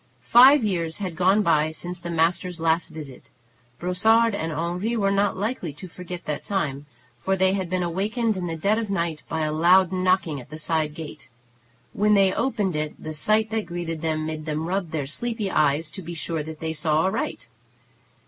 Five 0.25 0.63
years 0.63 0.97
had 0.97 1.15
gone 1.15 1.43
by 1.43 1.69
since 1.69 1.99
the 1.99 2.09
master's 2.09 2.59
last 2.59 2.87
visit. 2.89 3.29
Brossard 3.77 4.33
and 4.33 4.51
Henri 4.51 4.95
were 4.97 5.11
not 5.11 5.37
likely 5.37 5.73
to 5.73 5.87
forget 5.87 6.25
that 6.25 6.43
time, 6.43 6.87
for 7.19 7.35
they 7.35 7.53
had 7.53 7.69
been 7.69 7.83
awakened 7.83 8.35
in 8.35 8.47
the 8.47 8.55
dead 8.55 8.79
of 8.79 8.89
night 8.89 9.21
by 9.29 9.41
a 9.41 9.51
loud 9.53 9.91
knocking 9.91 10.41
at 10.41 10.49
the 10.49 10.57
side 10.57 10.95
gate. 10.95 11.29
When 11.93 12.15
they 12.15 12.33
opened 12.33 12.75
it 12.75 12.95
the 12.97 13.13
sight 13.13 13.51
that 13.51 13.67
greeted 13.67 14.01
them 14.01 14.25
made 14.25 14.47
them 14.47 14.65
rub 14.67 14.89
their 14.89 15.05
sleepy 15.05 15.51
eyes 15.51 15.91
to 15.91 16.01
be 16.01 16.15
sure 16.15 16.41
that 16.41 16.61
they 16.61 16.73
saw 16.73 17.03
aright. 17.03 17.49